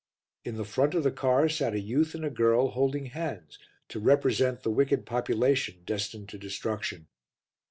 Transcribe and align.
In 0.43 0.55
the 0.57 0.65
front 0.65 0.95
of 0.95 1.03
the 1.03 1.11
car 1.11 1.47
sat 1.47 1.75
a 1.75 1.79
youth 1.79 2.15
and 2.15 2.25
a 2.25 2.31
girl 2.31 2.69
holding 2.69 3.05
hands 3.05 3.59
to 3.89 3.99
represent 3.99 4.63
the 4.63 4.71
wicked 4.71 5.05
population 5.05 5.83
destined 5.85 6.27
to 6.29 6.39
destruction. 6.39 7.05